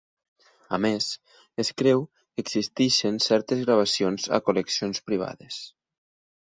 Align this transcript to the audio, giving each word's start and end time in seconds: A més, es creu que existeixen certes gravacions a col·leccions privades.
A 0.77 0.79
més, 0.85 1.09
es 1.65 1.69
creu 1.83 2.01
que 2.15 2.45
existeixen 2.45 3.23
certes 3.29 3.63
gravacions 3.69 4.29
a 4.41 4.45
col·leccions 4.49 5.07
privades. 5.11 5.65